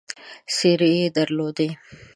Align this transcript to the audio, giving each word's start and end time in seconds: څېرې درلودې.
څېرې 0.55 0.91
درلودې. 1.15 1.67